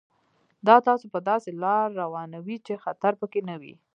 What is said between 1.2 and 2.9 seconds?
داسې لار روانوي چې